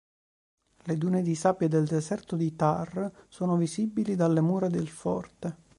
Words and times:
Le 0.85 0.97
dune 0.97 1.21
di 1.21 1.35
sabbia 1.35 1.67
del 1.67 1.85
deserto 1.85 2.35
di 2.35 2.55
Thar 2.55 3.25
sono 3.27 3.55
visibili 3.55 4.15
dalle 4.15 4.41
mura 4.41 4.67
del 4.67 4.87
forte. 4.87 5.55